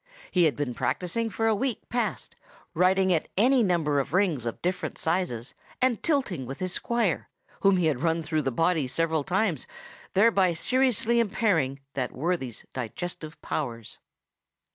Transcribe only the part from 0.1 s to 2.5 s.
He had been practising for a week past,